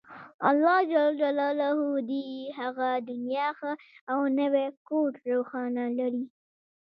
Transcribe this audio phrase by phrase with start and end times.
[0.49, 0.81] الله
[1.21, 1.77] ﷻ
[2.09, 3.71] دې يې هغه دنيا ښه
[4.11, 6.25] او نوی کور روښانه لري